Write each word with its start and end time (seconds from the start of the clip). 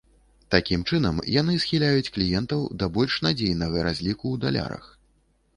Такім 0.53 0.85
чынам 0.89 1.19
яны 1.41 1.57
схіляюць 1.65 2.11
кліентаў 2.15 2.63
да 2.79 2.85
больш 2.97 3.21
надзейнага 3.27 3.77
разліку 3.89 4.21
ў 4.33 4.35
далярах. 4.49 4.85